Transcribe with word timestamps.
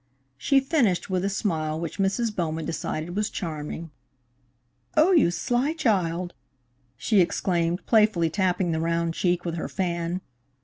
She 0.35 0.59
finished 0.59 1.11
with 1.11 1.23
a 1.23 1.29
smile 1.29 1.79
which 1.79 1.99
Mrs. 1.99 2.35
Bowman 2.35 2.65
decided 2.65 3.15
was 3.15 3.29
charming. 3.29 3.91
"Oh, 4.97 5.11
you 5.11 5.29
sly 5.29 5.73
child!" 5.73 6.33
she 6.97 7.21
exclaimed, 7.21 7.85
playfully 7.85 8.31
tapping 8.31 8.71
the 8.71 8.79
round 8.81 9.13
cheek 9.13 9.45
with 9.45 9.53
her 9.57 9.69
fan. 9.69 10.21